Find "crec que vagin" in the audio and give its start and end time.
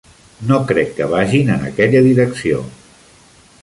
0.71-1.53